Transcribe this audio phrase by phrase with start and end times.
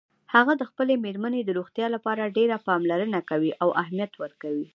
[0.35, 4.67] هغه د خپلې میرمن د روغتیا لپاره ډېره پاملرنه کوي او اهمیت ورکوي